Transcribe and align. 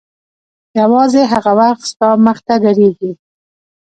یوازې 0.79 1.21
هغه 1.33 1.51
وخت 1.59 1.83
ستا 1.91 2.09
مخته 2.25 2.55
درېږي. 2.63 3.11